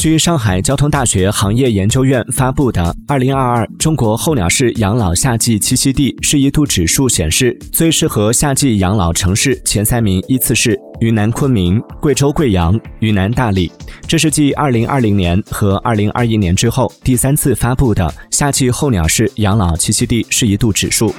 [0.00, 13.70] 据上海交通大学行业研究院发布的《二零二二中国候鸟式养老夏季栖息地适宜度指数》显示，最适合夏季养老城市前三名依次是云南昆明、贵州贵阳、云南大理。
[14.08, 21.14] 这是继二零二零年和二零二一年之后第三次发布的夏季候鸟式养老栖息地适宜度指数。